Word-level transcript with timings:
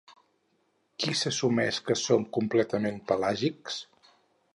Qui 1.03 1.11
s'assumeix 1.19 1.79
que 1.89 1.97
són 2.05 2.25
completament 2.39 2.97
pelàgics? 3.13 3.77